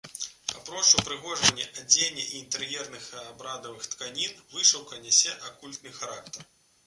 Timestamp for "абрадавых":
3.23-3.83